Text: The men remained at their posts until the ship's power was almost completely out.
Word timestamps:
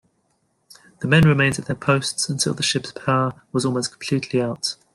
The 1.01 1.07
men 1.07 1.27
remained 1.27 1.59
at 1.59 1.65
their 1.65 1.75
posts 1.75 2.27
until 2.27 2.55
the 2.55 2.63
ship's 2.63 2.91
power 2.91 3.39
was 3.51 3.65
almost 3.67 3.91
completely 3.91 4.41
out. 4.41 4.75